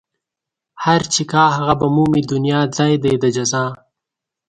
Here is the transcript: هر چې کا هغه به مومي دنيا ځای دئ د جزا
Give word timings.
هر 0.83 1.01
چې 1.13 1.21
کا 1.31 1.43
هغه 1.57 1.73
به 1.79 1.87
مومي 1.95 2.21
دنيا 2.31 2.61
ځای 2.77 2.93
دئ 3.03 3.15
د 3.23 3.25
جزا 3.35 3.65